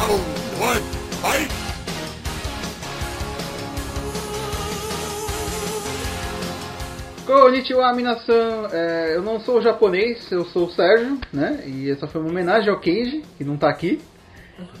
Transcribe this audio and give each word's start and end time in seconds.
Round 0.00 0.22
one, 0.60 0.82
fight! 1.20 1.50
Konnichiwa, 7.26 7.92
minasan. 7.92 8.68
É, 8.72 9.12
eu 9.16 9.22
não 9.22 9.38
sou 9.40 9.60
japonês, 9.60 10.30
eu 10.32 10.44
sou 10.46 10.66
o 10.66 10.70
Sérgio, 10.72 11.18
né? 11.32 11.62
E 11.66 11.90
essa 11.90 12.06
foi 12.06 12.20
uma 12.20 12.30
homenagem 12.30 12.70
ao 12.70 12.80
Kenji, 12.80 13.22
que 13.38 13.44
não 13.44 13.56
tá 13.56 13.68
aqui. 13.68 14.00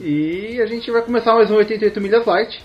E 0.00 0.60
a 0.60 0.66
gente 0.66 0.90
vai 0.90 1.02
começar 1.02 1.32
mais 1.34 1.50
um 1.50 1.54
88 1.54 2.00
Milhas 2.00 2.26
Light. 2.26 2.64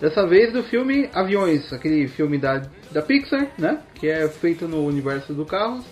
Dessa 0.00 0.26
vez 0.26 0.52
do 0.52 0.64
filme 0.64 1.08
Aviões, 1.14 1.72
aquele 1.72 2.08
filme 2.08 2.36
da, 2.36 2.62
da 2.90 3.00
Pixar, 3.02 3.46
né? 3.56 3.78
Que 3.94 4.08
é 4.08 4.28
feito 4.28 4.66
no 4.66 4.84
universo 4.84 5.32
do 5.32 5.46
carros. 5.46 5.84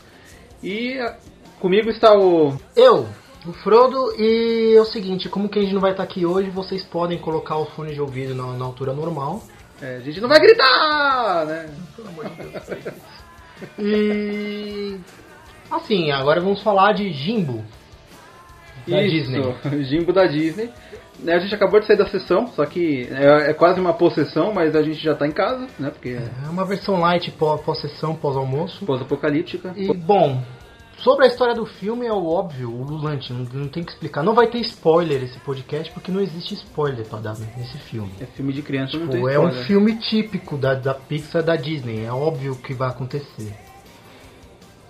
E 0.63 0.99
a- 0.99 1.17
comigo 1.61 1.89
está 1.89 2.13
o. 2.13 2.57
Eu, 2.77 3.09
o 3.47 3.53
Frodo, 3.53 4.13
e 4.19 4.75
é 4.77 4.81
o 4.81 4.85
seguinte, 4.85 5.29
como 5.29 5.49
que 5.49 5.59
a 5.59 5.63
gente 5.63 5.73
não 5.75 5.81
vai 5.81 5.93
estar 5.93 6.03
aqui 6.03 6.27
hoje, 6.27 6.51
vocês 6.51 6.85
podem 6.85 7.19
colocar 7.19 7.57
o 7.57 7.67
fone 7.67 7.93
de 7.95 8.01
ouvido 8.01 8.35
na, 8.35 8.45
na 8.57 8.65
altura 8.65 8.93
normal. 8.93 9.43
é, 9.81 9.97
a 9.97 10.01
gente 10.01 10.21
não 10.21 10.29
vai 10.29 10.39
gritar, 10.41 11.47
né? 11.47 11.71
Pelo 11.97 12.09
amor 12.09 12.25
de 12.29 12.37
Deus. 12.37 12.93
E 13.79 14.97
assim, 15.71 16.11
agora 16.11 16.41
vamos 16.41 16.63
falar 16.63 16.93
de 16.95 17.13
Jimbo. 17.13 17.63
Da 18.89 19.03
Isso, 19.03 19.11
Disney. 19.31 19.55
Jimbo 19.85 20.13
da 20.13 20.27
Disney. 20.27 20.71
Né, 21.19 21.35
A 21.35 21.39
gente 21.39 21.55
acabou 21.55 21.79
de 21.79 21.87
sair 21.87 21.99
da 21.99 22.07
sessão, 22.09 22.47
só 22.49 22.65
que 22.65 23.07
é, 23.11 23.51
é 23.51 23.53
quase 23.53 23.79
uma 23.79 23.93
possessão, 23.93 24.55
mas 24.55 24.75
a 24.75 24.83
gente 24.83 24.99
já 25.03 25.15
tá 25.15 25.27
em 25.27 25.31
casa, 25.33 25.67
né? 25.79 25.91
Porque 25.91 26.09
é 26.11 26.31
É 26.47 26.49
uma 26.49 26.65
versão 26.65 26.99
light 26.99 27.31
pó- 27.33 27.59
pós-sessão, 27.59 28.15
pós-almoço. 28.15 28.85
pós-apocalíptica. 28.87 29.75
E, 29.77 29.93
bom, 29.93 30.43
sobre 31.03 31.25
a 31.27 31.29
história 31.29 31.55
do 31.55 31.67
filme 31.67 32.07
é 32.07 32.13
o 32.13 32.27
óbvio, 32.27 32.71
o 32.71 32.83
Lulante, 32.83 33.33
não, 33.33 33.45
não 33.53 33.69
tem 33.69 33.83
que 33.83 33.93
explicar. 33.93 34.23
Não 34.23 34.35
vai 34.35 34.47
ter 34.47 34.59
spoiler 34.61 35.23
esse 35.23 35.39
podcast, 35.41 35.93
porque 35.93 36.13
não 36.13 36.21
existe 36.21 36.55
spoiler 36.55 37.07
pra 37.07 37.19
dar 37.19 37.37
nesse 37.57 37.79
filme. 37.79 38.13
É 38.21 38.27
filme 38.27 38.53
de 38.53 38.63
criança, 38.63 38.99
não 38.99 39.09
Tipo, 39.09 39.29
é 39.29 39.39
um 39.39 39.51
filme 39.65 39.97
típico 39.97 40.57
da, 40.57 40.75
da 40.75 40.95
Pixar 40.95 41.43
da 41.43 41.57
Disney, 41.57 42.05
é 42.05 42.13
óbvio 42.13 42.57
que 42.57 42.75
vai 42.75 42.89
acontecer. 42.89 43.55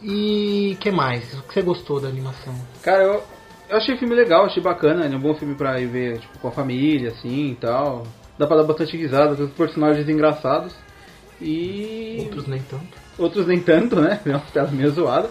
E 0.02 0.76
que 0.80 0.90
mais? 0.90 1.34
O 1.34 1.42
que 1.42 1.54
você 1.54 1.62
gostou 1.62 2.00
da 2.00 2.08
animação? 2.08 2.54
Cara, 2.82 3.02
eu, 3.02 3.22
eu 3.68 3.76
achei 3.76 3.94
o 3.94 3.98
filme 3.98 4.14
legal, 4.14 4.46
achei 4.46 4.62
bacana, 4.62 5.04
é 5.04 5.08
um 5.08 5.20
bom 5.20 5.34
filme 5.34 5.54
pra 5.54 5.78
ir 5.80 5.86
ver 5.86 6.18
tipo, 6.18 6.38
com 6.38 6.48
a 6.48 6.52
família, 6.52 7.10
assim 7.10 7.50
e 7.50 7.54
tal. 7.54 8.04
Dá 8.38 8.46
pra 8.46 8.56
dar 8.56 8.64
bastante 8.64 8.96
risada, 8.96 9.36
tem 9.36 9.44
os 9.44 9.52
personagens 9.52 10.08
engraçados. 10.08 10.74
E. 11.40 12.16
Outros 12.20 12.46
nem 12.46 12.60
tanto. 12.62 12.98
outros 13.18 13.46
nem 13.46 13.60
tanto, 13.60 13.96
né? 13.96 14.20
É 14.26 14.30
uma 14.30 14.40
piada 14.40 14.70
meio 14.70 14.90
zoada. 14.90 15.30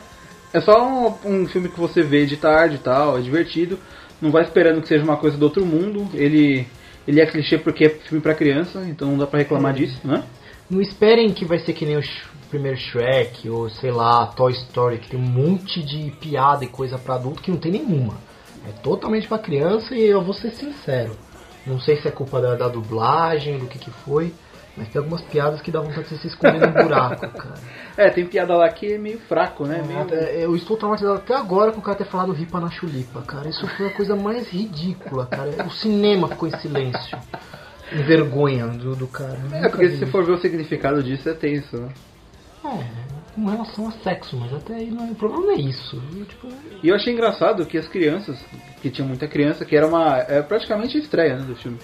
É 0.54 0.60
só 0.60 0.84
um, 0.84 1.14
um 1.26 1.48
filme 1.48 1.70
que 1.70 1.80
você 1.80 2.02
vê 2.02 2.26
de 2.26 2.38
tarde 2.38 2.76
e 2.76 2.80
tal, 2.80 3.18
é 3.18 3.22
divertido. 3.22 3.78
Não 4.22 4.32
vai 4.32 4.44
esperando 4.44 4.82
que 4.82 4.88
seja 4.88 5.04
uma 5.04 5.18
coisa 5.18 5.38
do 5.38 5.44
outro 5.44 5.66
mundo. 5.66 6.10
Ele, 6.14 6.68
ele 7.08 7.22
é 7.22 7.26
clichê 7.26 7.58
porque 7.58 7.86
é 7.86 7.90
filme 7.90 8.22
pra 8.22 8.34
criança, 8.34 8.84
então 8.88 9.10
não 9.10 9.18
dá 9.18 9.28
pra 9.28 9.40
reclamar 9.40 9.74
disso, 9.74 10.00
né? 10.04 10.24
Não 10.70 10.82
esperem 10.82 11.32
que 11.32 11.46
vai 11.46 11.60
ser 11.60 11.74
que 11.74 11.86
nem 11.86 11.98
o 11.98 12.04
primeiro 12.50 12.78
Shrek 12.78 13.50
ou 13.50 13.70
sei 13.70 13.92
lá, 13.92 14.26
Toy 14.28 14.52
Story, 14.54 14.98
que 14.98 15.10
tem 15.10 15.20
um 15.20 15.24
monte 15.24 15.84
de 15.84 16.12
piada 16.20 16.64
e 16.64 16.68
coisa 16.68 16.98
pra 16.98 17.16
adulto 17.16 17.42
que 17.42 17.52
não 17.52 17.58
tem 17.58 17.72
nenhuma. 17.72 18.16
É 18.68 18.72
totalmente 18.82 19.28
pra 19.28 19.40
criança 19.40 19.96
e 19.96 20.04
eu 20.06 20.22
vou 20.22 20.34
ser 20.34 20.52
sincero. 20.52 21.16
Não 21.66 21.80
sei 21.80 21.98
se 21.98 22.08
é 22.08 22.12
culpa 22.12 22.42
da, 22.42 22.56
da 22.56 22.68
dublagem, 22.68 23.60
do 23.60 23.68
que 23.68 23.78
que 23.78 23.92
foi, 23.92 24.34
mas 24.80 24.88
tem 24.88 24.98
algumas 24.98 25.22
piadas 25.24 25.62
que 25.62 25.70
dá 25.70 25.82
vontade 25.82 26.04
de 26.04 26.10
você 26.10 26.18
se 26.18 26.28
esconder 26.28 26.66
num 26.66 26.72
buraco, 26.72 27.28
cara. 27.38 27.56
É, 27.98 28.10
tem 28.10 28.26
piada 28.26 28.56
lá 28.56 28.70
que 28.70 28.94
é 28.94 28.98
meio 28.98 29.20
fraco, 29.20 29.66
né? 29.66 29.84
Meio... 29.86 30.08
É, 30.14 30.46
Eu 30.46 30.56
estou 30.56 30.78
traumatizado 30.78 31.18
até 31.18 31.36
agora 31.36 31.74
com 31.74 31.80
o 31.80 31.84
cara 31.84 31.98
ter 31.98 32.06
falado 32.06 32.32
ripa 32.32 32.62
na 32.62 32.70
chulipa, 32.70 33.22
cara. 33.24 33.50
Isso 33.50 33.68
foi 33.68 33.88
a 33.88 33.94
coisa 33.94 34.16
mais 34.16 34.48
ridícula, 34.48 35.26
cara. 35.26 35.52
O 35.66 35.70
cinema 35.70 36.30
ficou 36.30 36.48
em 36.48 36.58
silêncio. 36.60 37.20
Em 37.92 38.04
vergonha 38.04 38.68
do, 38.68 38.96
do 38.96 39.08
cara. 39.08 39.38
É, 39.52 39.68
porque 39.68 39.88
vi 39.88 39.94
se 39.94 40.00
você 40.00 40.06
for 40.06 40.24
ver 40.24 40.32
o 40.32 40.38
significado 40.38 41.04
disso, 41.04 41.28
é 41.28 41.34
tenso, 41.34 41.76
né? 41.76 41.90
É, 42.64 43.10
com 43.36 43.46
relação 43.46 43.88
a 43.88 43.92
sexo, 43.92 44.38
mas 44.38 44.54
até 44.54 44.76
aí 44.76 44.92
não 44.92 45.08
é, 45.08 45.12
o 45.12 45.16
problema 45.16 45.48
não 45.48 45.52
é 45.52 45.56
isso. 45.56 46.02
Eu, 46.18 46.26
tipo, 46.26 46.48
E 46.82 46.88
eu 46.88 46.96
achei 46.96 47.14
engraçado 47.14 47.66
que 47.66 47.78
as 47.78 47.88
crianças, 47.88 48.40
que 48.82 48.90
tinha 48.90 49.06
muita 49.08 49.28
criança, 49.28 49.66
que 49.66 49.76
era 49.76 49.88
uma. 49.88 50.20
É 50.20 50.42
praticamente 50.42 50.98
a 50.98 51.02
estreia 51.02 51.38
né, 51.38 51.44
do 51.46 51.56
filme. 51.56 51.78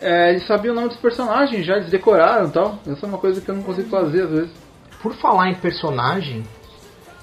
É, 0.00 0.30
eles 0.30 0.46
sabiam 0.46 0.72
o 0.72 0.74
nome 0.76 0.88
dos 0.88 0.96
personagens, 0.98 1.64
já 1.64 1.76
eles 1.76 1.90
decoraram 1.90 2.48
e 2.48 2.50
tal. 2.52 2.78
Essa 2.86 3.06
é 3.06 3.08
uma 3.08 3.18
coisa 3.18 3.40
que 3.40 3.48
eu 3.50 3.54
não 3.54 3.62
consigo 3.62 3.88
fazer 3.88 4.22
às 4.22 4.30
vezes. 4.30 4.50
por 5.02 5.12
falar 5.14 5.50
em 5.50 5.54
personagem, 5.54 6.44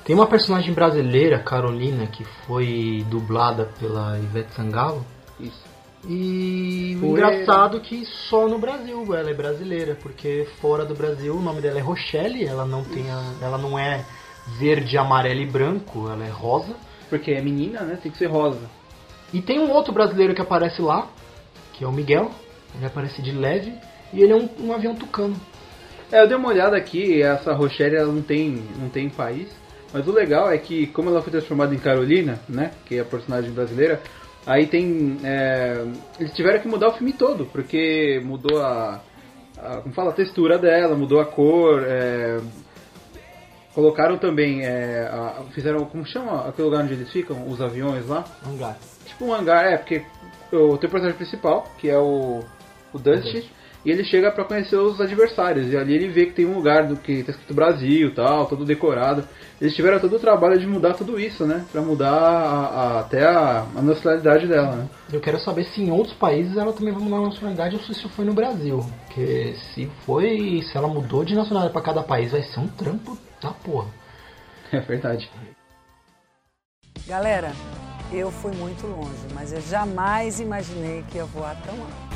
tem 0.06 0.16
uma 0.16 0.28
personagem 0.28 0.72
brasileira, 0.74 1.40
Carolina, 1.40 2.06
que 2.08 2.24
foi 2.46 3.04
dublada 3.10 3.70
pela 3.80 4.18
Ivete 4.20 4.54
Sangalo. 4.54 5.04
Isso. 5.40 5.64
E 6.08 6.98
o 7.02 7.06
engraçado 7.08 7.80
que 7.80 8.06
só 8.06 8.48
no 8.48 8.58
Brasil 8.58 9.06
ela 9.16 9.30
é 9.30 9.34
brasileira, 9.34 9.96
porque 10.02 10.48
fora 10.60 10.84
do 10.86 10.96
Brasil 10.96 11.36
o 11.36 11.42
nome 11.42 11.62
dela 11.62 11.78
é 11.80 11.82
Rochelle, 11.82 12.44
ela 12.46 12.66
não 12.66 12.84
tem 12.84 13.10
a- 13.12 13.34
ela 13.42 13.58
não 13.58 13.78
é 13.78 14.04
verde, 14.60 14.98
amarelo 14.98 15.42
e 15.42 15.46
branco, 15.46 16.10
ela 16.10 16.26
é 16.26 16.30
rosa. 16.30 16.74
Porque 17.10 17.32
é 17.32 17.42
menina, 17.42 17.82
né? 17.82 18.00
Tem 18.02 18.12
que 18.12 18.18
ser 18.18 18.28
rosa. 18.28 18.62
E 19.34 19.42
tem 19.42 19.60
um 19.60 19.72
outro 19.72 19.94
brasileiro 19.94 20.34
que 20.34 20.42
aparece 20.42 20.82
lá, 20.82 21.08
que 21.82 21.86
é 21.86 21.88
o 21.88 21.92
Miguel. 21.92 22.30
Ele 22.76 22.86
aparece 22.86 23.24
de 23.24 23.32
leve 23.32 23.74
e 24.14 24.22
ele 24.22 24.32
é 24.32 24.36
um, 24.36 24.48
um 24.68 24.72
avião 24.72 24.94
tucano. 24.94 25.36
É, 26.12 26.22
eu 26.22 26.28
dei 26.28 26.38
uma 26.38 26.50
olhada 26.50 26.78
aqui, 26.78 27.24
essa 27.24 27.54
Rochelle 27.54 27.96
ela 27.96 28.14
não 28.14 28.22
tem, 28.22 28.64
não 28.78 28.88
tem 28.88 29.10
país. 29.10 29.50
Mas 29.92 30.08
o 30.08 30.12
legal 30.12 30.52
é 30.52 30.58
que, 30.60 30.86
como 30.88 31.10
ela 31.10 31.22
foi 31.24 31.32
transformada 31.32 31.74
em 31.74 31.80
Carolina, 31.80 32.40
né? 32.48 32.72
Que 32.86 32.98
é 32.98 33.00
a 33.02 33.06
personagem 33.06 33.52
brasileira, 33.52 34.00
aí 34.46 34.68
tem. 34.68 35.18
é, 35.24 35.84
eles 36.20 36.34
tiveram 36.34 36.60
que 36.60 36.68
mudar 36.68 36.90
o 36.90 36.94
filme 36.94 37.14
todo, 37.14 37.46
porque 37.48 38.22
mudou 38.24 38.62
a. 38.62 39.02
a 39.58 39.78
como 39.78 39.94
fala, 39.96 40.12
a 40.12 40.14
textura 40.14 40.58
dela, 40.60 40.96
mudou 40.96 41.20
a 41.20 41.26
cor. 41.26 41.84
é, 41.86 42.40
colocaram 43.74 44.18
também. 44.18 44.64
é, 44.64 45.10
a- 45.12 45.44
fizeram. 45.54 45.84
Como 45.86 46.06
chama 46.06 46.48
aquele 46.48 46.68
lugar 46.70 46.84
onde 46.84 46.94
eles 46.94 47.12
ficam? 47.12 47.46
Os 47.48 47.60
aviões 47.60 48.08
lá? 48.08 48.24
Hangar. 48.48 48.78
Tipo 49.06 49.26
um 49.26 49.34
hangar, 49.34 49.66
é, 49.66 49.78
porque 49.78 50.04
o 50.52 50.78
teu 50.78 50.90
personagem 50.90 51.18
principal, 51.18 51.68
que 51.78 51.90
é 51.90 51.98
o, 51.98 52.40
o 52.94 53.00
Dusty, 53.00 53.34
Dusty. 53.34 53.52
e 53.86 53.92
ele 53.92 54.04
chega 54.04 54.32
pra 54.32 54.44
conhecer 54.44 54.76
os 54.76 55.00
adversários. 55.02 55.72
E 55.72 55.78
ali 55.78 55.94
ele 55.96 56.08
vê 56.10 56.26
que 56.28 56.34
tem 56.34 56.46
um 56.46 56.54
lugar 56.56 56.86
do 56.88 56.96
que 56.98 57.24
tá 57.24 57.32
escrito 57.32 57.54
Brasil 57.54 58.10
e 58.10 58.12
tal, 58.14 58.46
todo 58.48 58.66
decorado. 58.66 59.24
Eles 59.60 59.76
tiveram 59.76 60.00
todo 60.00 60.16
o 60.16 60.20
trabalho 60.20 60.60
de 60.60 60.66
mudar 60.66 60.94
tudo 60.96 61.20
isso, 61.20 61.46
né? 61.46 61.64
Pra 61.72 61.82
mudar 61.82 62.12
a- 62.12 62.66
a- 62.66 63.00
até 63.02 63.24
a, 63.24 63.66
a 63.76 63.82
nacionalidade 63.82 64.48
dela, 64.48 64.76
né? 64.76 64.90
Eu 65.14 65.22
quero 65.22 65.40
saber 65.40 65.66
se 65.66 65.82
em 65.84 65.92
outros 65.92 66.16
países 66.16 66.58
ela 66.58 66.74
também 66.74 66.92
vai 66.94 67.02
mudar 67.04 67.18
a 67.18 67.22
nacionalidade 67.28 67.76
ou 67.76 67.82
se 67.84 67.92
isso 67.92 68.10
foi 68.10 68.26
no 68.26 68.34
Brasil. 68.34 68.84
Porque 69.06 69.54
se 69.74 69.86
foi, 70.06 70.62
se 70.64 70.76
ela 70.76 70.88
mudou 70.88 71.24
de 71.24 71.36
nacionalidade 71.36 71.74
pra 71.74 71.82
cada 71.82 72.02
país, 72.04 72.32
vai 72.32 72.42
ser 72.42 72.60
um 72.60 72.68
trampo 72.68 73.18
da 73.42 73.52
porra. 73.52 73.88
É 74.74 74.80
verdade. 74.80 75.30
Galera, 77.06 77.52
eu 78.18 78.32
fui 78.32 78.52
muito 78.52 78.86
longe, 78.88 79.20
mas 79.34 79.54
eu 79.54 79.62
jamais 79.62 80.40
imaginei 80.40 81.04
que 81.10 81.18
ia 81.18 81.26
voar 81.26 81.56
tão 81.62 81.76
alto. 81.76 82.12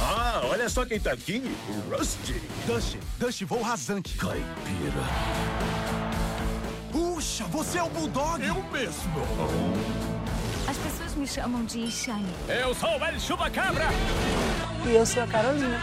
Ah, 0.00 0.42
olha 0.44 0.68
só 0.68 0.84
quem 0.84 1.00
tá 1.00 1.12
aqui. 1.12 1.54
O 1.68 1.96
Rusty. 1.96 2.42
Dusty, 2.66 2.98
Dusty, 3.18 3.44
voo 3.44 3.62
rasante. 3.62 4.16
Caipira. 4.16 4.44
Puxa, 6.92 7.44
você 7.44 7.78
é 7.78 7.82
o 7.82 7.88
Bulldog. 7.88 8.44
Eu 8.44 8.62
mesmo. 8.70 9.12
As 10.68 10.76
pessoas 10.78 11.14
me 11.14 11.26
chamam 11.26 11.64
de 11.64 11.90
Shani. 11.90 12.26
Eu 12.48 12.74
sou 12.74 12.98
o 12.98 13.04
El 13.04 13.20
Chupacabra. 13.20 13.86
E 14.86 14.94
eu 14.94 15.06
sou 15.06 15.22
a 15.22 15.26
Carolina. 15.26 15.82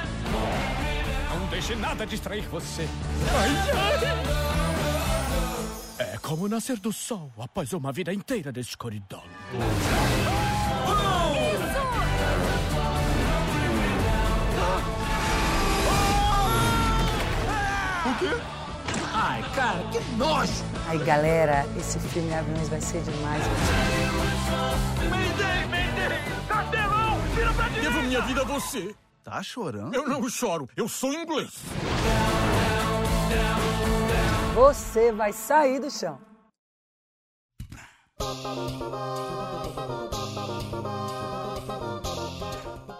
Não 1.53 1.59
deixe 1.59 1.75
nada 1.75 2.03
distrair 2.03 2.41
você. 2.49 2.89
É 5.99 6.17
como 6.17 6.49
nascer 6.49 6.79
do 6.79 6.91
sol 6.91 7.31
após 7.37 7.73
uma 7.73 7.91
vida 7.91 8.11
inteira 8.11 8.51
de 8.51 8.59
escuridão. 8.59 9.21
Ai, 19.13 19.43
cara, 19.53 19.83
que 19.91 19.99
nojo. 20.17 20.51
Aí, 20.87 20.97
galera, 21.05 21.67
esse 21.77 21.99
filme 21.99 22.33
Aviões 22.33 22.67
vai 22.67 22.81
ser 22.81 23.03
demais. 23.03 23.43
Mayday, 25.07 25.67
Mayday! 25.67 26.47
Cartelão! 26.47 27.19
Vira 27.35 27.53
pra 27.53 27.67
direita! 27.67 27.91
Devo 27.91 28.07
minha 28.07 28.21
vida 28.21 28.41
a 28.41 28.45
você. 28.45 28.95
Tá 29.23 29.41
chorando? 29.41 29.95
Eu 29.95 30.05
não 30.05 30.27
choro, 30.27 30.67
eu 30.75 30.85
sou 30.89 31.13
inglês. 31.13 31.63
Você 34.53 35.13
vai 35.13 35.31
sair 35.31 35.79
do 35.79 35.89
chão. 35.89 36.19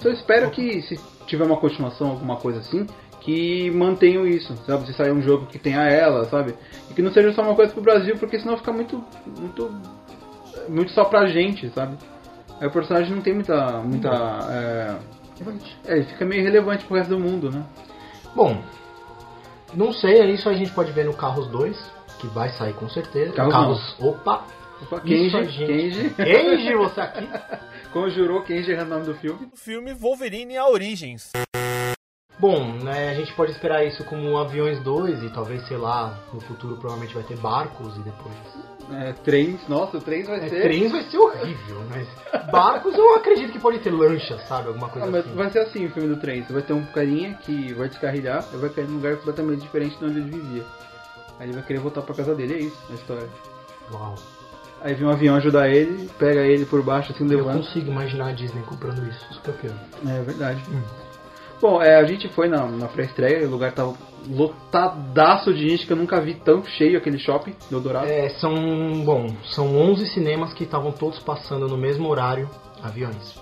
Eu 0.02 0.14
espero 0.14 0.50
que 0.52 0.82
se 0.84 0.98
tiver 1.28 1.44
uma 1.44 1.58
continuação, 1.58 2.12
alguma 2.12 2.38
coisa 2.38 2.60
assim, 2.60 2.88
que 3.20 3.70
mantenham 3.72 4.26
isso, 4.26 4.56
sabe? 4.66 4.86
Se 4.88 4.94
sair 4.94 5.12
um 5.12 5.22
jogo 5.22 5.48
que 5.48 5.60
tenha 5.60 5.82
ela, 5.82 6.24
sabe? 6.30 6.56
E 6.90 6.94
que 6.94 7.02
não 7.02 7.12
seja 7.12 7.34
só 7.34 7.42
uma 7.42 7.56
coisa 7.56 7.74
pro 7.74 7.82
Brasil, 7.82 8.18
porque 8.18 8.40
senão 8.40 8.58
fica 8.58 8.72
muito. 8.72 9.04
muito. 9.38 9.72
muito 10.70 10.92
só 10.94 11.04
pra 11.04 11.28
gente, 11.28 11.70
sabe? 11.72 11.98
Aí 12.62 12.68
o 12.68 12.72
personagem 12.72 13.14
não 13.14 13.22
tem 13.22 13.34
muita. 13.34 13.82
muita. 13.82 14.10
É, 14.52 14.98
é, 15.86 15.94
ele 15.98 16.04
fica 16.06 16.26
meio 16.26 16.42
irrelevante 16.42 16.86
pro 16.86 16.96
resto 16.98 17.10
do 17.10 17.20
mundo, 17.20 17.50
né? 17.52 17.64
Bom, 18.36 18.62
não 19.74 19.92
sei, 19.92 20.22
isso 20.32 20.48
a 20.50 20.54
gente 20.54 20.72
pode 20.72 20.92
ver 20.92 21.06
no 21.06 21.14
Carros 21.14 21.48
2, 21.48 21.92
que 22.20 22.28
vai 22.28 22.50
sair 22.50 22.74
com 22.74 22.88
certeza. 22.90 23.34
Carros 23.34 23.96
Opa! 24.00 24.44
Opa, 24.82 25.02
Isso 25.06 25.38
a 25.38 25.42
Kenji, 25.42 25.52
gente- 25.52 25.66
Kenji. 25.66 26.10
Kenji, 26.16 26.76
você 26.76 27.02
aqui? 27.02 27.30
Conjurou 27.94 28.42
Kenji 28.42 28.74
é 28.74 28.82
o 28.82 28.86
nome 28.86 29.06
do 29.06 29.16
filme. 29.16 29.48
O 29.54 29.58
filme 29.58 29.94
Wolverine 29.94 30.58
a 30.58 30.68
Origens. 30.68 31.32
Bom, 32.44 32.74
né, 32.74 33.10
a 33.10 33.14
gente 33.14 33.32
pode 33.36 33.54
esperar 33.54 33.86
isso 33.86 34.04
como 34.04 34.38
Aviões 34.38 34.78
2 34.82 35.24
e 35.24 35.30
talvez, 35.30 35.66
sei 35.66 35.78
lá, 35.78 36.20
no 36.34 36.42
futuro 36.42 36.76
provavelmente 36.76 37.14
vai 37.14 37.24
ter 37.24 37.38
barcos 37.38 37.96
e 37.96 38.02
depois. 38.02 38.36
É, 38.92 39.14
trens, 39.14 39.66
nossa, 39.70 39.96
o 39.96 40.02
trens 40.02 40.28
vai 40.28 40.40
É, 40.46 40.50
ser. 40.50 40.62
trens 40.62 40.92
vai 40.92 41.04
ser 41.04 41.18
horrível, 41.20 41.82
mas 41.90 42.06
barcos 42.52 42.94
eu 42.98 43.16
acredito 43.16 43.54
que 43.54 43.60
pode 43.60 43.80
ter 43.80 43.92
lancha, 43.92 44.38
sabe? 44.40 44.68
Alguma 44.68 44.90
coisa 44.90 45.08
Ah, 45.08 45.10
mas 45.10 45.26
assim. 45.26 45.36
vai 45.36 45.50
ser 45.52 45.60
assim 45.60 45.86
o 45.86 45.92
filme 45.92 46.10
do 46.10 46.18
trem. 46.20 46.44
Você 46.44 46.52
vai 46.52 46.62
ter 46.62 46.74
um 46.74 46.84
carinha 46.88 47.34
que 47.36 47.72
vai 47.76 47.88
descarrilhar 47.88 48.44
e 48.54 48.58
vai 48.58 48.70
cair 48.70 48.90
num 48.90 48.96
lugar 48.96 49.16
completamente 49.16 49.62
diferente 49.62 49.98
de 49.98 50.04
onde 50.04 50.20
ele 50.20 50.32
vivia. 50.32 50.66
Aí 51.40 51.46
ele 51.48 51.54
vai 51.54 51.64
querer 51.64 51.80
voltar 51.80 52.02
pra 52.02 52.14
casa 52.14 52.36
dele, 52.36 52.56
é 52.56 52.60
isso 52.60 52.78
a 52.90 52.94
história. 52.94 53.30
Uau. 53.90 54.16
Aí 54.82 54.94
vem 54.96 55.08
um 55.08 55.12
avião 55.12 55.36
ajudar 55.38 55.70
ele, 55.70 56.10
pega 56.20 56.42
ele 56.42 56.66
por 56.66 56.84
baixo 56.84 57.14
assim, 57.14 57.24
Eu 57.24 57.38
levanta. 57.38 57.60
consigo 57.60 57.90
imaginar 57.90 58.28
a 58.28 58.32
Disney 58.34 58.64
comprando 58.64 59.02
isso, 59.08 59.26
isso 59.32 59.40
que 59.42 59.48
eu 59.48 59.54
quero. 59.62 59.76
É 60.10 60.22
verdade. 60.24 60.62
Bom, 61.64 61.82
é, 61.82 61.96
a 61.96 62.04
gente 62.04 62.28
foi 62.28 62.50
na, 62.50 62.68
na 62.68 62.90
pré-estreia 62.90 63.42
e 63.42 63.46
o 63.46 63.50
lugar 63.50 63.72
tava 63.72 63.94
lotadaço 64.30 65.54
de 65.54 65.70
gente 65.70 65.88
que 65.88 65.94
eu 65.94 65.96
nunca 65.96 66.20
vi 66.20 66.34
tão 66.34 66.62
cheio 66.66 66.98
aquele 66.98 67.18
shopping 67.18 67.56
do 67.72 67.80
Dourado. 67.80 68.06
É, 68.06 68.28
são, 68.32 68.54
bom, 69.06 69.28
são 69.46 69.74
11 69.74 70.08
cinemas 70.08 70.54
que 70.54 70.66
estavam 70.66 70.92
todos 70.92 71.20
passando 71.20 71.66
no 71.66 71.78
mesmo 71.78 72.10
horário, 72.10 72.50
aviões. 72.84 73.40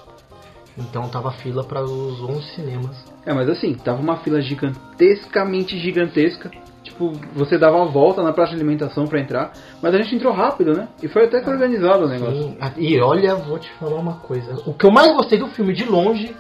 Então 0.78 1.10
tava 1.10 1.32
fila 1.32 1.64
para 1.64 1.82
os 1.82 2.22
11 2.22 2.44
cinemas. 2.52 3.04
É, 3.26 3.34
mas 3.34 3.50
assim, 3.50 3.74
tava 3.74 4.00
uma 4.00 4.18
fila 4.18 4.40
gigantescamente 4.40 5.80
gigantesca. 5.80 6.52
Tipo, 6.84 7.14
você 7.34 7.58
dava 7.58 7.82
a 7.82 7.86
volta 7.86 8.22
na 8.22 8.32
praça 8.32 8.52
de 8.52 8.58
alimentação 8.58 9.08
pra 9.08 9.20
entrar, 9.20 9.52
mas 9.82 9.96
a 9.96 9.98
gente 9.98 10.14
entrou 10.14 10.32
rápido, 10.32 10.74
né? 10.74 10.90
E 11.02 11.08
foi 11.08 11.26
até 11.26 11.42
que 11.42 11.50
organizado 11.50 12.06
o 12.06 12.08
negócio. 12.08 12.44
Sim, 12.44 12.58
ah, 12.62 12.72
e 12.78 13.02
olha, 13.02 13.34
vou 13.34 13.58
te 13.58 13.72
falar 13.80 13.96
uma 13.96 14.18
coisa. 14.18 14.62
O 14.68 14.76
que 14.76 14.86
eu 14.86 14.92
mais 14.92 15.12
gostei 15.12 15.40
do 15.40 15.48
filme 15.48 15.74
de 15.74 15.86
longe 15.86 16.36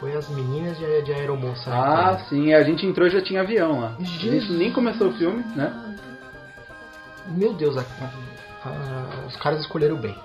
foi 0.00 0.16
as 0.16 0.28
meninas 0.30 0.76
de, 0.78 1.02
de 1.02 1.12
aeromoça. 1.12 1.70
Ah, 1.70 2.18
sim, 2.28 2.52
a 2.54 2.62
gente 2.64 2.84
entrou 2.86 3.06
e 3.06 3.10
já 3.10 3.20
tinha 3.22 3.42
avião 3.42 3.80
lá. 3.80 3.94
A 3.98 4.02
gente 4.02 4.18
Jesus. 4.18 4.58
nem 4.58 4.72
começou 4.72 5.08
o 5.08 5.12
filme, 5.12 5.44
né? 5.54 5.96
Meu 7.28 7.52
Deus, 7.52 7.76
a- 7.76 7.84
a- 8.64 9.26
os 9.26 9.36
caras 9.36 9.60
escolheram 9.60 9.96
bem. 9.96 10.16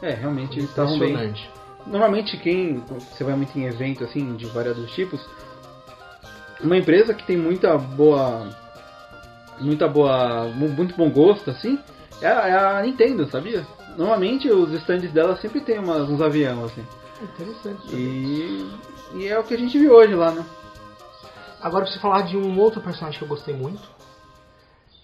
É, 0.00 0.10
realmente 0.14 0.58
eles 0.58 0.70
estavam 0.70 0.98
bem. 0.98 1.34
Normalmente 1.86 2.36
quem 2.38 2.78
você 2.88 3.22
vai 3.24 3.34
muito 3.34 3.56
em 3.58 3.64
evento 3.66 4.04
assim 4.04 4.34
de 4.36 4.46
variados 4.46 4.90
tipos, 4.92 5.20
uma 6.60 6.76
empresa 6.76 7.12
que 7.14 7.24
tem 7.26 7.36
muita 7.36 7.76
boa 7.76 8.48
muita 9.60 9.88
boa 9.88 10.44
mu- 10.54 10.68
muito 10.68 10.94
bom 10.96 11.08
gosto 11.10 11.50
assim, 11.50 11.78
é 12.20 12.26
a, 12.26 12.48
é 12.48 12.58
a 12.78 12.82
Nintendo, 12.82 13.26
sabia? 13.30 13.66
Normalmente 13.96 14.50
os 14.50 14.70
stands 14.74 15.10
dela 15.12 15.36
sempre 15.36 15.60
tem 15.60 15.78
umas, 15.78 16.08
uns 16.10 16.20
aviões 16.20 16.58
assim. 16.64 16.84
Interessante. 17.22 17.94
E, 17.94 18.70
e 19.14 19.28
é 19.28 19.38
o 19.38 19.44
que 19.44 19.54
a 19.54 19.58
gente 19.58 19.78
viu 19.78 19.92
hoje 19.94 20.14
lá, 20.14 20.30
né? 20.32 20.44
Agora 21.60 21.82
eu 21.82 21.86
preciso 21.86 22.00
falar 22.02 22.22
de 22.22 22.36
um 22.36 22.58
outro 22.60 22.80
personagem 22.80 23.18
que 23.18 23.24
eu 23.24 23.28
gostei 23.28 23.54
muito. 23.54 23.82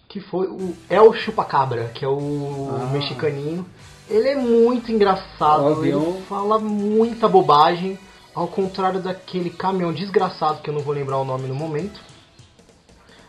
Que 0.09 0.20
foi 0.20 0.47
o 0.47 0.76
El 0.91 1.12
Chupacabra, 1.14 1.85
que 1.94 2.05
é 2.05 2.09
o 2.09 2.70
Ah. 2.82 2.87
mexicaninho. 2.93 3.64
Ele 4.11 4.29
é 4.29 4.37
muito 4.37 4.93
engraçado, 4.93 5.85
ele 5.85 6.23
fala 6.29 6.59
muita 6.59 7.26
bobagem. 7.29 7.99
Ao 8.35 8.47
contrário 8.49 9.00
daquele 9.00 9.50
caminhão 9.50 9.93
desgraçado, 9.93 10.62
que 10.62 10.69
eu 10.70 10.75
não 10.75 10.81
vou 10.81 10.94
lembrar 10.94 11.19
o 11.19 11.25
nome 11.25 11.47
no 11.47 11.55
momento. 11.55 12.00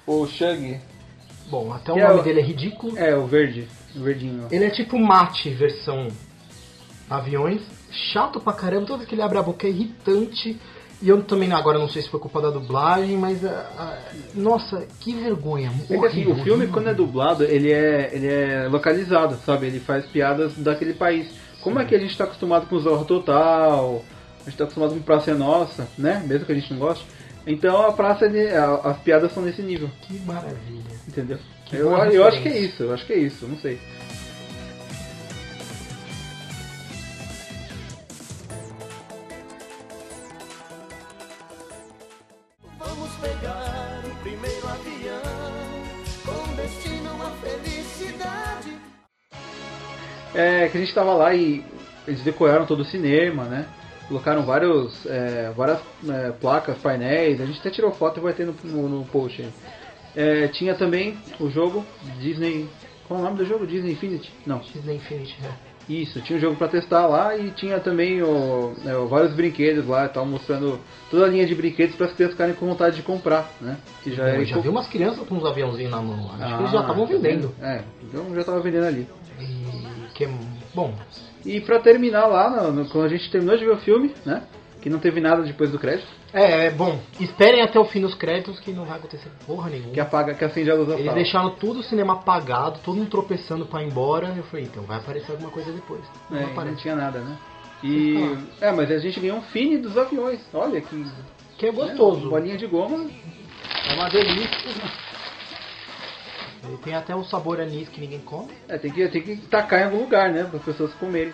O 0.08 0.26
Shug 0.28 0.80
Bom, 1.50 1.74
até 1.74 1.92
o 1.92 1.96
Que 1.96 2.02
é 2.02 2.08
nome 2.08 2.20
o- 2.22 2.24
dele 2.24 2.40
é 2.40 2.44
ridículo. 2.44 2.98
é 2.98 3.16
o 3.16 3.26
verde, 3.28 3.68
o 3.96 4.00
verdinho. 4.02 4.48
Ele 4.50 4.64
é 4.66 4.70
tipo 4.70 4.98
mate 4.98 5.50
versão 5.54 6.08
aviões. 7.18 7.62
Chato 8.12 8.40
pra 8.40 8.54
caramba, 8.54 8.98
vez 8.98 9.08
que 9.08 9.16
ele 9.16 9.22
abre 9.22 9.38
a 9.38 9.44
boca 9.44 9.68
é 9.68 9.70
irritante. 9.70 10.60
E 11.02 11.10
eu 11.10 11.22
também 11.22 11.52
agora 11.52 11.78
não 11.78 11.90
sei 11.90 12.02
se 12.02 12.10
foi 12.10 12.20
culpa 12.20 12.42
da 12.42 12.50
dublagem, 12.50 13.18
mas 13.18 13.44
ah, 13.44 13.70
ah, 13.78 13.98
nossa, 14.34 14.88
que 15.02 15.14
vergonha. 15.14 15.70
É 15.90 15.98
que 15.98 16.06
assim, 16.06 16.26
o 16.26 16.36
filme 16.44 16.68
quando 16.68 16.88
é 16.88 16.94
dublado, 16.94 17.44
ele 17.44 17.72
é, 17.72 18.10
ele 18.14 18.28
é 18.28 18.68
localizado, 18.70 19.36
sabe? 19.46 19.68
Ele 19.68 19.80
faz 19.82 20.06
piadas 20.06 20.54
daquele 20.56 20.94
país. 20.94 21.28
Como 21.62 21.78
é 21.80 21.86
que 21.86 21.94
a 21.94 22.00
gente 22.00 22.18
tá 22.18 22.24
acostumado 22.24 22.68
com 22.68 22.80
Zorro 22.80 23.04
Total, 23.04 24.02
a 24.42 24.50
gente 24.50 24.58
tá 24.58 24.64
acostumado 24.64 24.94
com 24.94 25.02
Praça 25.02 25.32
é 25.32 25.34
Nossa, 25.34 25.88
né? 25.98 26.24
Mesmo 26.26 26.46
que 26.46 26.52
a 26.54 26.56
gente 26.56 26.72
não 26.72 26.80
goste. 26.80 27.06
Então 27.46 27.86
a 27.86 27.92
praça, 27.92 28.26
a- 28.26 28.90
as 28.92 28.98
piadas 29.00 29.34
são 29.34 29.44
nesse 29.44 29.62
nível, 29.62 29.90
Que 30.04 30.18
maravilha. 30.20 30.96
entendeu? 31.06 31.38
Que 31.66 31.76
Eu, 31.76 31.92
eu 31.92 32.26
acho 32.26 32.42
que 32.42 32.48
é 32.48 32.58
isso, 32.60 32.84
eu 32.84 32.94
acho 32.94 33.06
que 33.06 33.12
é 33.12 33.18
isso, 33.18 33.46
não 33.46 33.58
sei. 33.58 33.78
Que 50.74 50.78
a 50.80 50.82
gente 50.82 50.94
tava 50.94 51.14
lá 51.14 51.34
e 51.36 51.64
eles 52.08 52.22
decoraram 52.24 52.66
todo 52.66 52.80
o 52.82 52.86
cinema, 52.86 53.44
né? 53.46 53.68
Colocaram 54.08 54.42
vários, 54.44 55.06
é, 55.06 55.54
várias 55.56 55.80
é, 56.10 56.32
placas, 56.32 56.78
painéis, 56.80 57.40
a 57.40 57.46
gente 57.46 57.60
até 57.60 57.70
tirou 57.70 57.92
foto 57.92 58.20
e 58.20 58.24
vai 58.24 58.34
ter 58.34 58.46
no, 58.46 58.54
no, 58.64 58.90
no 58.90 59.06
post 59.06 59.42
aí. 59.42 59.50
É, 60.16 60.48
tinha 60.50 60.74
também 60.76 61.16
o 61.40 61.50
jogo 61.50 61.86
Disney. 62.20 62.68
Qual 63.08 63.20
é 63.20 63.22
o 63.22 63.26
nome 63.26 63.38
do 63.38 63.46
jogo? 63.46 63.66
Disney 63.68 63.92
Infinity? 63.94 64.32
Não. 64.46 64.60
Disney 64.60 64.96
Infinity, 64.96 65.38
é. 65.44 65.74
Isso, 65.92 66.22
tinha 66.22 66.38
um 66.38 66.42
jogo 66.42 66.56
pra 66.56 66.68
testar 66.70 67.06
lá 67.08 67.36
e 67.38 67.52
tinha 67.52 67.78
também 67.80 68.22
o, 68.24 68.74
é, 68.86 68.96
o- 68.96 69.08
vários 69.08 69.34
brinquedos 69.34 69.86
lá, 69.86 70.06
estavam 70.06 70.30
mostrando 70.30 70.80
toda 71.12 71.26
a 71.26 71.28
linha 71.28 71.46
de 71.46 71.54
brinquedos 71.54 71.96
para 71.96 72.06
as 72.08 72.14
crianças 72.14 72.36
ficarem 72.36 72.56
com 72.56 72.66
vontade 72.68 72.96
de 72.96 73.02
comprar, 73.04 73.52
né? 73.60 73.78
Que 74.02 74.14
já 74.16 74.30
Eu 74.30 74.46
já 74.46 74.58
vi 74.60 74.70
umas 74.70 74.88
crianças 74.88 75.28
com 75.28 75.36
uns 75.36 75.46
aviãozinhos 75.46 75.92
na 75.92 76.02
mão 76.02 76.28
lá. 76.28 76.46
Acho 76.46 76.56
que 76.56 76.62
eles 76.62 76.72
já 76.72 76.80
Ah, 76.80 76.82
estavam 76.82 77.06
tá 77.08 77.14
vendendo. 77.14 77.54
É, 77.62 77.82
então 78.02 78.34
já 78.36 78.44
tava 78.46 78.60
vendendo 78.62 78.86
ali. 78.86 79.08
E 79.40 80.08
que. 80.14 80.26
Bom, 80.74 80.94
E 81.46 81.60
pra 81.60 81.78
terminar 81.80 82.26
lá, 82.28 82.50
no- 82.50 82.72
no- 82.72 82.86
quando 82.90 83.06
a 83.06 83.10
gente 83.10 83.30
terminou 83.30 83.58
de 83.58 83.66
ver 83.66 83.72
o 83.74 83.78
filme, 83.78 84.14
né? 84.26 84.44
Que 84.82 84.90
não 84.90 84.98
teve 85.00 85.20
nada 85.22 85.42
depois 85.44 85.70
do 85.72 85.78
crédito, 85.80 86.08
é, 86.34 86.68
é 86.68 86.72
bom. 86.72 87.00
Esperem 87.20 87.62
até 87.62 87.78
o 87.80 87.86
fim 87.86 88.02
dos 88.02 88.16
créditos 88.16 88.60
que 88.60 88.72
não 88.72 88.86
vai 88.86 88.98
acontecer 88.98 89.30
porra 89.46 89.70
nenhuma. 89.70 89.92
que 89.94 90.00
apaga, 90.00 90.34
que 90.34 90.44
acende 90.44 90.72
a 90.72 90.76
luz 90.76 90.88
da 90.88 90.94
Eles 90.96 91.06
sala. 91.06 91.16
deixaram 91.16 91.50
todo 91.52 91.80
o 91.80 91.84
cinema 91.84 92.14
apagado, 92.14 92.80
todo 92.84 92.96
mundo 92.98 93.10
tropeçando 93.10 93.66
pra 93.66 93.84
ir 93.84 93.88
embora. 93.88 94.34
Eu 94.36 94.44
falei, 94.44 94.66
então 94.66 94.84
vai 94.84 94.98
aparecer 94.98 95.32
alguma 95.32 95.52
coisa 95.52 95.72
depois. 95.72 96.02
Não 96.30 96.38
É, 96.38 96.42
não 96.44 96.52
aparece. 96.52 96.82
tinha 96.82 96.96
nada, 96.96 97.20
né? 97.20 97.38
E. 97.84 98.16
É, 98.62 98.72
mas 98.72 98.90
a 98.90 98.98
gente 98.98 99.20
ganhou 99.20 99.38
um 99.38 99.42
fine 99.42 99.78
dos 99.78 99.98
aviões. 99.98 100.40
Olha 100.54 100.80
que. 100.82 101.06
Que 101.58 101.68
é 101.68 101.72
né, 101.72 101.78
gostoso. 101.78 102.30
bolinha 102.30 102.58
de 102.58 102.66
goma. 102.68 103.06
É 103.90 103.94
uma 103.94 104.10
delícia. 104.10 104.50
Ele 106.66 106.78
tem 106.78 106.96
até 106.96 107.16
um 107.16 107.24
sabor 107.24 107.60
anis 107.60 107.90
que 107.90 108.00
ninguém 108.02 108.20
come. 108.20 108.52
É, 108.68 108.78
tem 108.78 108.92
que, 108.92 109.08
tem 109.10 109.22
que 109.22 109.36
tacar 109.48 109.82
em 109.82 109.84
algum 109.86 110.00
lugar, 110.00 110.32
né? 110.32 110.44
Para 110.44 110.58
as 110.58 110.66
pessoas 110.66 110.94
comerem. 110.94 111.34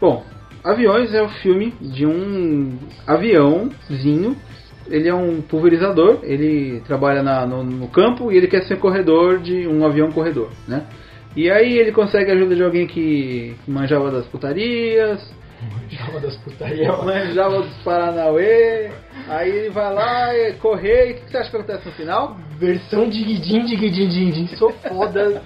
Bom, 0.00 0.24
Aviões 0.68 1.14
é 1.14 1.22
o 1.22 1.28
filme 1.28 1.72
de 1.80 2.04
um 2.04 2.76
aviãozinho. 3.06 4.36
Ele 4.86 5.08
é 5.08 5.14
um 5.14 5.40
pulverizador, 5.40 6.20
ele 6.22 6.80
trabalha 6.86 7.22
na- 7.22 7.46
no, 7.46 7.62
no 7.62 7.88
campo 7.88 8.32
e 8.32 8.36
ele 8.36 8.48
quer 8.48 8.64
ser 8.64 8.78
corredor 8.78 9.38
de 9.38 9.66
um 9.66 9.84
avião 9.86 10.10
corredor, 10.10 10.50
né? 10.66 10.86
E 11.36 11.50
aí 11.50 11.78
ele 11.78 11.92
consegue 11.92 12.30
a 12.30 12.34
ajuda 12.34 12.56
de 12.56 12.62
alguém 12.64 12.86
que 12.86 13.54
manjava 13.66 14.10
das 14.10 14.26
putarias, 14.26 15.30
Chama 15.90 16.20
das 16.20 16.36
putarias. 16.36 17.04
manjava 17.04 17.62
dos 17.62 17.76
Paranauê. 17.82 18.90
Aí 19.28 19.50
ele 19.50 19.70
vai 19.70 19.92
lá 19.92 20.34
e 20.34 20.52
correr. 20.54 21.08
E 21.08 21.12
o 21.12 21.14
que 21.16 21.30
você 21.30 21.36
acha 21.38 21.50
que 21.50 21.56
acontece 21.56 21.86
no 21.86 21.92
final? 21.92 22.36
Versão 22.58 23.08
diguidim, 23.08 23.64
diguidim, 23.64 24.08
diguidim. 24.08 24.56
Sou 24.56 24.70
foda 24.72 25.42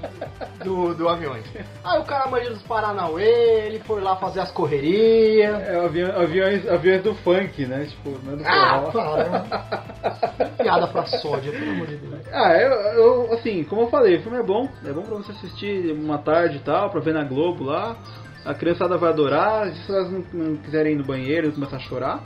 do, 0.64 0.95
do 0.95 1.09
aviões. 1.09 1.45
Aí 1.85 1.99
o 2.00 2.04
cara 2.04 2.28
manja 2.28 2.50
dos 2.50 2.62
Paranauê, 2.62 3.66
ele 3.66 3.78
foi 3.81 4.00
lá 4.00 4.16
fazer 4.16 4.40
as 4.40 4.50
correrias. 4.50 5.54
É 5.61 5.76
aviões, 6.16 6.69
aviões 6.69 7.02
do 7.02 7.14
funk, 7.16 7.64
né? 7.66 7.87
Tipo, 7.88 8.19
não 8.25 8.33
é 8.35 8.37
do 8.37 8.45
Ah, 8.47 8.90
para. 8.92 10.47
Piada 10.62 10.87
pra 10.88 11.07
sódia, 11.07 11.52
pelo 11.52 11.71
amor 11.71 11.87
de 11.87 11.97
Deus. 11.97 12.21
Ah, 12.33 12.52
eu, 12.54 12.71
eu- 12.71 13.33
assim, 13.35 13.64
como 13.64 13.83
eu 13.83 13.88
falei, 13.90 14.16
o 14.16 14.23
filme 14.23 14.38
é 14.38 14.42
bom, 14.42 14.69
é 14.85 14.92
bom 14.92 15.02
pra 15.02 15.16
você 15.16 15.33
assistir 15.33 15.92
uma 15.92 16.19
tarde 16.19 16.57
e 16.57 16.61
tal, 16.61 16.90
pra 16.90 17.00
ver 17.00 17.14
na 17.14 17.25
Globo 17.25 17.64
lá, 17.64 17.97
A 18.45 18.55
criançada 18.55 18.97
vai 18.97 19.11
adorar, 19.11 19.73
se 19.73 19.91
elas 19.91 20.11
não, 20.11 20.25
não 20.33 20.57
quiserem 20.57 20.95
ir 20.95 20.97
no 20.97 21.05
banheiro 21.05 21.49
e 21.49 21.53
começar 21.53 21.77
a 21.77 21.81
chorar, 21.81 22.23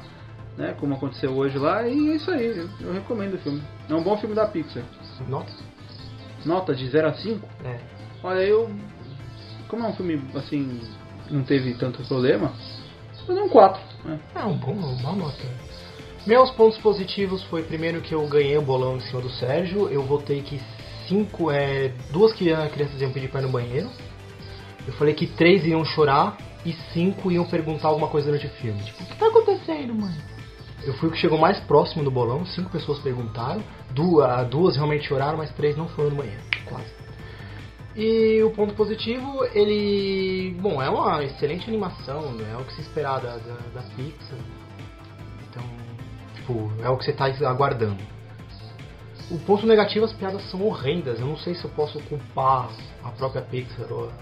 né? 0.56 0.75
Como 0.80 0.94
aconteceu 0.94 1.32
hoje 1.32 1.58
lá, 1.58 1.87
e 1.87 2.11
é 2.11 2.16
isso 2.16 2.30
aí, 2.30 2.66
eu, 2.80 2.92
recomendo 2.92 3.35
o 3.35 3.38
filme. 3.38 3.62
É 3.88 3.94
um 3.94 4.02
bom 4.02 4.16
filme 4.16 4.35
da 4.35 4.46
Pixar. 4.46 4.82
Nota? 5.28 5.52
Nota 6.44 6.75
de 6.75 6.88
0 6.88 7.08
a 7.08 7.14
5? 7.14 7.49
É. 7.64 7.78
Olha, 8.23 8.40
eu. 8.40 8.70
Como 9.68 9.85
é 9.85 9.88
um 9.88 9.94
filme 9.94 10.23
assim. 10.35 10.80
não 11.30 11.42
teve 11.42 11.75
tanto 11.75 12.02
problema, 12.04 12.52
eu 13.28 13.35
dou 13.35 13.44
um 13.44 13.49
4. 13.49 13.82
Né? 14.04 14.20
É 14.35 14.44
um 14.44 14.56
bom, 14.56 14.73
uma 14.73 15.12
nota. 15.12 15.42
Meus 16.26 16.50
pontos 16.52 16.78
positivos 16.78 17.42
foi 17.44 17.62
primeiro 17.62 18.00
que 18.00 18.14
eu 18.14 18.26
ganhei 18.26 18.56
o 18.56 18.62
bolão 18.62 18.96
em 18.96 19.00
cima 19.00 19.20
do 19.20 19.30
Sérgio. 19.30 19.88
Eu 19.88 20.02
votei 20.02 20.42
que 20.42 20.61
cinco, 21.06 21.50
é, 21.50 21.92
duas 22.11 22.32
crianças 22.32 22.73
crianças 22.73 23.00
iam 23.00 23.12
pedir 23.12 23.28
pra 23.28 23.40
ir 23.40 23.44
no 23.44 23.50
banheiro. 23.50 23.88
Eu 24.86 24.92
falei 24.94 25.14
que 25.14 25.26
três 25.26 25.64
iam 25.66 25.84
chorar 25.84 26.36
e 26.64 26.72
cinco 26.92 27.30
iam 27.30 27.44
perguntar 27.44 27.88
alguma 27.88 28.08
coisa 28.08 28.26
durante 28.26 28.46
o 28.46 28.50
filme. 28.50 28.82
Tipo, 28.82 29.02
o 29.02 29.06
que 29.06 29.16
tá 29.16 29.26
acontecendo, 29.26 29.94
mãe? 29.94 30.14
Eu 30.84 30.94
fui 30.94 31.08
o 31.08 31.12
que 31.12 31.18
chegou 31.18 31.38
mais 31.38 31.58
próximo 31.60 32.04
do 32.04 32.10
bolão, 32.10 32.46
cinco 32.46 32.70
pessoas 32.70 32.98
perguntaram, 33.00 33.62
duas, 33.90 34.48
duas 34.48 34.76
realmente 34.76 35.08
choraram, 35.08 35.38
mas 35.38 35.50
três 35.52 35.76
não 35.76 35.88
foram 35.88 36.10
no 36.10 36.16
banheiro, 36.16 36.42
quase. 36.64 36.94
E 37.96 38.42
o 38.42 38.50
ponto 38.50 38.74
positivo, 38.74 39.44
ele. 39.54 40.54
Bom, 40.60 40.82
é 40.82 40.88
uma 40.90 41.24
excelente 41.24 41.66
animação, 41.66 42.32
né? 42.32 42.52
é 42.52 42.56
o 42.56 42.64
que 42.64 42.74
se 42.74 42.82
esperar 42.82 43.20
da, 43.20 43.36
da, 43.38 43.54
da 43.74 43.82
Pixar. 43.96 44.38
Então, 45.48 45.62
tipo, 46.34 46.70
é 46.82 46.90
o 46.90 46.96
que 46.98 47.06
você 47.06 47.12
tá 47.12 47.24
aguardando. 47.48 48.02
O 49.30 49.38
ponto 49.38 49.66
negativo, 49.66 50.04
as 50.04 50.12
piadas 50.12 50.48
são 50.50 50.62
horrendas. 50.62 51.18
Eu 51.18 51.26
não 51.26 51.38
sei 51.38 51.54
se 51.54 51.64
eu 51.64 51.70
posso 51.70 51.98
culpar 52.02 52.68
a 53.02 53.08
própria 53.12 53.40
Pixar 53.40 53.90
ou 53.90 54.12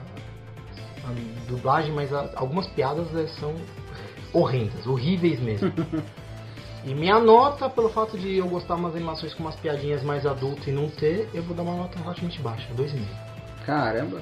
a, 1.08 1.50
dublagem, 1.50 1.92
mas 1.92 2.12
a- 2.12 2.30
algumas 2.36 2.66
piadas 2.68 3.06
eh, 3.14 3.26
são 3.40 3.54
horrendas, 4.32 4.86
horríveis 4.86 5.40
mesmo. 5.40 5.72
E 6.86 6.94
minha 6.94 7.18
nota, 7.18 7.70
pelo 7.70 7.88
fato 7.88 8.18
de 8.18 8.36
eu 8.36 8.46
gostar 8.46 8.74
umas 8.74 8.94
animações 8.94 9.32
com 9.32 9.42
umas 9.42 9.56
piadinhas 9.56 10.02
mais 10.02 10.26
adultas 10.26 10.66
e 10.66 10.70
não 10.70 10.86
ter, 10.90 11.30
eu 11.32 11.42
vou 11.42 11.56
dar 11.56 11.62
uma 11.62 11.76
nota 11.76 11.98
relativamente 11.98 12.42
baixa, 12.42 12.68
2,5. 12.74 13.00
Caramba. 13.64 14.20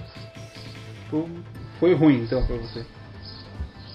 Foi 1.80 1.92
ruim 1.94 2.22
então 2.22 2.46
pra 2.46 2.56
você. 2.56 2.86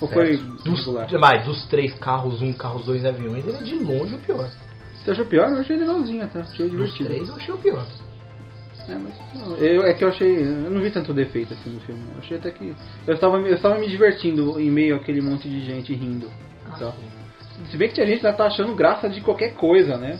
Ou 0.01 0.07
foi 0.09 0.35
Dos, 0.37 0.79
regular? 0.85 1.07
mas, 1.17 1.45
dos 1.45 1.65
três 1.67 1.93
carros, 1.95 2.41
um, 2.41 2.51
carros, 2.51 2.85
dois 2.85 3.05
aviões, 3.05 3.47
ele 3.47 3.55
é 3.57 3.61
de 3.63 3.75
longe 3.75 4.15
o 4.15 4.19
pior. 4.19 4.49
Você 5.03 5.11
achou 5.11 5.25
pior? 5.25 5.49
Eu 5.49 5.61
achei 5.61 5.77
legalzinho 5.77 6.25
até. 6.25 6.41
Achei 6.41 6.67
Dos 6.67 6.71
divertido. 6.71 7.05
três 7.09 7.29
eu 7.29 7.35
achei 7.35 7.53
o 7.53 7.57
pior. 7.57 7.85
É, 8.89 8.95
mas 8.95 9.61
eu, 9.61 9.83
é 9.83 9.93
que 9.93 10.03
eu 10.03 10.09
achei. 10.09 10.39
Eu 10.39 10.71
não 10.71 10.81
vi 10.81 10.89
tanto 10.89 11.13
defeito 11.13 11.53
assim 11.53 11.69
no 11.69 11.79
filme. 11.81 12.01
Eu 12.13 12.19
achei 12.19 12.37
até 12.37 12.51
que. 12.51 12.73
Eu 13.05 13.15
estava, 13.15 13.37
eu 13.37 13.55
estava 13.55 13.77
me 13.77 13.87
divertindo 13.87 14.59
em 14.59 14.71
meio 14.71 14.95
àquele 14.95 15.21
monte 15.21 15.49
de 15.49 15.65
gente 15.65 15.93
rindo. 15.93 16.31
Então, 16.75 16.93
se 17.69 17.77
bem 17.77 17.89
que 17.89 17.95
tinha 17.95 18.07
gente 18.07 18.17
que 18.17 18.23
já 18.23 18.33
tá 18.33 18.45
achando 18.45 18.73
graça 18.75 19.09
de 19.09 19.21
qualquer 19.21 19.53
coisa, 19.55 19.97
né? 19.97 20.19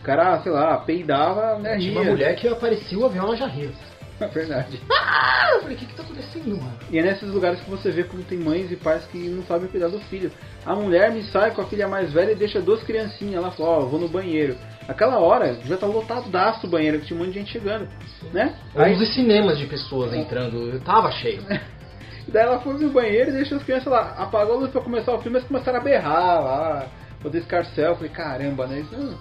O 0.00 0.02
cara, 0.02 0.40
sei 0.40 0.52
lá, 0.52 0.76
peidava, 0.78 1.58
né? 1.58 1.76
Tinha 1.76 1.92
uma 1.92 2.10
mulher 2.10 2.34
que 2.36 2.48
aparecia 2.48 2.98
o 2.98 3.04
avião, 3.04 3.26
ela 3.26 3.36
já 3.36 3.46
ria. 3.46 3.70
É 4.20 4.26
verdade. 4.26 4.80
Ah, 4.90 5.50
eu 5.54 5.60
falei, 5.62 5.76
o 5.76 5.78
que 5.78 5.86
que 5.86 5.94
tá 5.94 6.02
acontecendo, 6.02 6.56
mano? 6.56 6.72
E 6.90 6.98
é 6.98 7.02
nesses 7.02 7.28
lugares 7.28 7.60
que 7.60 7.70
você 7.70 7.90
vê 7.90 8.02
como 8.04 8.22
tem 8.24 8.38
mães 8.38 8.70
e 8.70 8.76
pais 8.76 9.04
que 9.06 9.16
não 9.28 9.44
sabem 9.44 9.68
cuidar 9.68 9.88
do 9.88 10.00
filho. 10.00 10.30
A 10.66 10.74
mulher 10.74 11.12
me 11.12 11.22
sai 11.24 11.52
com 11.52 11.62
a 11.62 11.66
filha 11.66 11.86
mais 11.86 12.12
velha 12.12 12.32
e 12.32 12.34
deixa 12.34 12.60
duas 12.60 12.82
criancinhas. 12.82 13.36
Ela 13.36 13.50
fala, 13.52 13.68
ó, 13.68 13.80
eu 13.82 13.88
vou 13.88 14.00
no 14.00 14.08
banheiro. 14.08 14.56
Aquela 14.88 15.18
hora 15.18 15.54
já 15.64 15.76
tá 15.76 15.86
lotado 15.86 16.30
daço 16.30 16.66
o 16.66 16.70
banheiro, 16.70 16.98
que 16.98 17.06
tinha 17.06 17.16
um 17.16 17.22
monte 17.24 17.34
de 17.34 17.40
gente 17.40 17.52
chegando, 17.52 17.88
né? 18.32 18.54
Aí, 18.74 18.96
cinemas 19.06 19.58
de 19.58 19.66
pessoas 19.66 20.12
entrando, 20.14 20.68
eu 20.70 20.80
tava 20.80 21.10
cheio. 21.12 21.42
daí 22.26 22.42
ela 22.42 22.58
foi 22.60 22.74
no 22.74 22.90
banheiro 22.90 23.30
e 23.30 23.34
deixou 23.34 23.58
as 23.58 23.64
crianças 23.64 23.92
lá. 23.92 24.14
Apagou 24.18 24.56
a 24.56 24.58
luz 24.60 24.70
pra 24.70 24.80
começar 24.80 25.14
o 25.14 25.20
filme, 25.20 25.38
eles 25.38 25.46
começaram 25.48 25.78
a 25.78 25.82
berrar 25.82 26.42
lá, 26.42 26.86
fazer 27.22 27.38
escarcel. 27.38 27.90
Eu 27.90 27.96
falei, 27.96 28.10
caramba, 28.10 28.66
né? 28.66 28.80
Isso 28.80 28.96
não- 28.98 29.18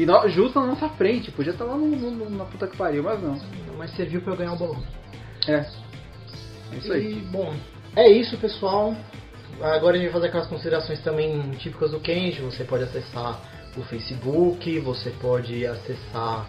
E 0.00 0.06
nó- 0.06 0.26
justo 0.28 0.58
na 0.60 0.66
nossa 0.66 0.88
frente, 0.90 1.30
podia 1.30 1.52
estar 1.52 1.64
lá 1.64 1.76
no, 1.76 1.86
no- 1.86 2.30
na 2.30 2.44
puta 2.44 2.66
que 2.66 2.76
pariu, 2.76 3.02
mas 3.02 3.22
não. 3.22 3.38
Mas 3.76 3.90
serviu 3.94 4.22
pra 4.22 4.32
eu 4.32 4.36
ganhar 4.36 4.52
o 4.54 4.56
bolão. 4.56 4.82
É. 5.46 5.66
É 6.72 6.76
isso 6.78 6.92
aí. 6.92 7.12
E, 7.12 7.20
bom, 7.22 7.52
é 7.96 8.08
isso, 8.10 8.36
pessoal. 8.38 8.94
Agora 9.60 9.96
a 9.96 9.98
gente 9.98 10.06
vai 10.06 10.14
fazer 10.14 10.28
aquelas 10.28 10.46
considerações 10.46 11.00
também 11.02 11.50
típicas 11.58 11.90
do 11.90 12.00
Kenji. 12.00 12.40
Você 12.40 12.64
pode 12.64 12.84
acessar 12.84 13.40
o 13.76 13.82
Facebook, 13.82 14.78
você 14.80 15.10
pode 15.20 15.66
acessar 15.66 16.48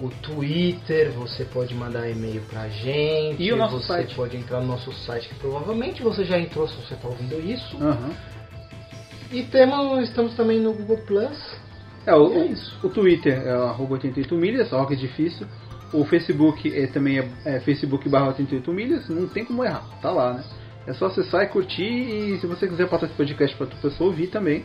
o 0.00 0.08
Twitter, 0.08 1.10
você 1.12 1.44
pode 1.44 1.74
mandar 1.74 2.08
e-mail 2.08 2.40
pra 2.50 2.68
gente. 2.68 3.42
E 3.42 3.52
o 3.52 3.56
nosso 3.56 3.78
você 3.80 3.86
site. 3.86 4.14
pode 4.14 4.36
entrar 4.36 4.60
no 4.60 4.66
nosso 4.66 4.92
site, 4.92 5.28
que 5.28 5.34
provavelmente 5.36 6.02
você 6.02 6.24
já 6.24 6.38
entrou 6.38 6.66
se 6.66 6.74
você 6.76 6.94
está 6.94 7.06
ouvindo 7.06 7.38
isso. 7.40 7.76
Aham. 7.76 8.10
E 9.30 9.42
temos, 9.44 10.08
estamos 10.08 10.34
também 10.34 10.58
no 10.58 10.72
Google 10.72 10.98
Plus. 11.06 11.38
É, 12.08 12.14
o, 12.14 12.32
É 12.32 12.54
o- 12.82 12.88
Twitter 12.88 13.42
é 13.46 13.50
arroba 13.52 13.94
88 13.94 14.34
milhas, 14.34 14.72
ó 14.72 14.84
que 14.86 14.94
é 14.94 14.96
difícil. 14.96 15.46
O 15.92 16.04
Facebook 16.04 16.74
é, 16.74 16.86
também 16.86 17.18
é, 17.18 17.28
é 17.44 17.60
Facebook 17.60 18.08
barra 18.08 18.28
88 18.28 18.72
milhas, 18.72 19.08
não 19.08 19.26
tem 19.28 19.44
como 19.44 19.64
errar, 19.64 19.84
tá 20.02 20.10
lá, 20.10 20.34
né? 20.34 20.44
É 20.86 20.92
só 20.94 21.06
acessar 21.06 21.42
e 21.44 21.48
curtir 21.48 21.82
e 21.84 22.38
se 22.40 22.46
você 22.46 22.66
quiser 22.66 22.88
passar 22.88 23.06
esse 23.06 23.14
podcast 23.14 23.54
pra 23.56 23.64
outra 23.66 23.78
pessoa 23.80 24.08
ouvir 24.10 24.28
também. 24.28 24.64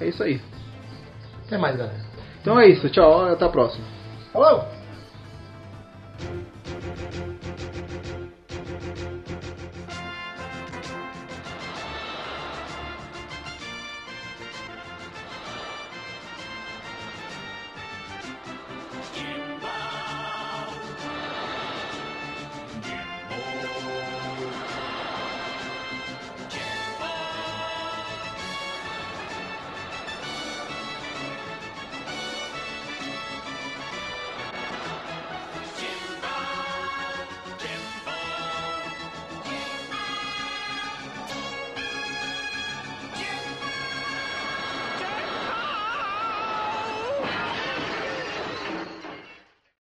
É 0.00 0.08
isso 0.08 0.22
aí. 0.22 0.40
Até 1.46 1.58
mais, 1.58 1.76
galera. 1.76 2.00
Então 2.40 2.58
é 2.58 2.68
isso, 2.68 2.88
tchau, 2.90 3.26
até 3.26 3.44
a 3.44 3.48
próxima. 3.48 3.84
Falou! 4.32 4.79